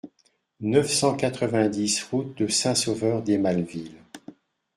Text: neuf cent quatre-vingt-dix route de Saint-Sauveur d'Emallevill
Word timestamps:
neuf 0.61 0.91
cent 0.91 1.15
quatre-vingt-dix 1.15 2.01
route 2.05 2.35
de 2.35 2.47
Saint-Sauveur 2.47 3.21
d'Emallevill 3.21 3.93